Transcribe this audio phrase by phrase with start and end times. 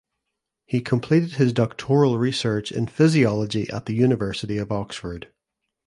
[0.65, 5.31] He completed his doctoral research in physiology at the University of Oxford.